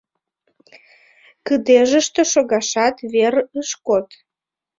Кыдежыште 1.45 2.21
шогашат 2.31 2.95
вер 3.13 3.35
ыш 3.61 3.69
код. 3.85 4.07